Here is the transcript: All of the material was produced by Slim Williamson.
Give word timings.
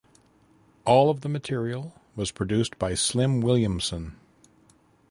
All 0.83 1.11
of 1.11 1.21
the 1.21 1.29
material 1.29 1.93
was 2.15 2.31
produced 2.31 2.79
by 2.79 2.95
Slim 2.95 3.39
Williamson. 3.39 4.17